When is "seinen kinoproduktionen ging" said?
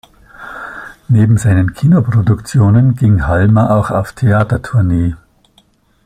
1.37-3.27